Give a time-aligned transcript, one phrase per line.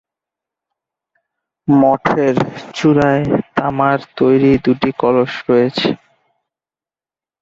[1.67, 2.35] মঠের
[2.75, 3.23] চুড়ায়
[3.55, 5.89] তামার তৈরি দুটি কলস রয়েছে।